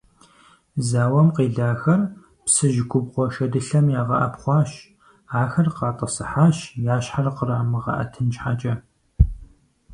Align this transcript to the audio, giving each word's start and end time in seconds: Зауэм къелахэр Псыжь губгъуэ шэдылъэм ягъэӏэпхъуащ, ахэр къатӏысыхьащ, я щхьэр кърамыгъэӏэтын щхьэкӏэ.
Зауэм 0.89 1.27
къелахэр 1.35 2.01
Псыжь 2.45 2.81
губгъуэ 2.89 3.25
шэдылъэм 3.33 3.85
ягъэӏэпхъуащ, 3.99 4.71
ахэр 5.39 5.67
къатӏысыхьащ, 5.77 6.57
я 6.93 6.95
щхьэр 7.03 7.27
кърамыгъэӏэтын 7.35 8.27
щхьэкӏэ. 8.35 8.73